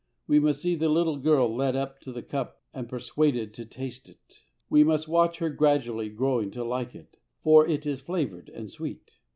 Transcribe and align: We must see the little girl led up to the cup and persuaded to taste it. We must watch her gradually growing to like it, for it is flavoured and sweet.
We 0.25 0.39
must 0.39 0.63
see 0.63 0.73
the 0.73 0.89
little 0.89 1.17
girl 1.17 1.55
led 1.55 1.75
up 1.75 2.01
to 2.01 2.11
the 2.11 2.23
cup 2.23 2.63
and 2.73 2.89
persuaded 2.89 3.53
to 3.53 3.65
taste 3.67 4.09
it. 4.09 4.39
We 4.67 4.83
must 4.83 5.07
watch 5.07 5.37
her 5.37 5.51
gradually 5.51 6.09
growing 6.09 6.49
to 6.57 6.63
like 6.63 6.95
it, 6.95 7.17
for 7.43 7.67
it 7.67 7.85
is 7.85 8.01
flavoured 8.01 8.49
and 8.49 8.67
sweet. 8.71 9.17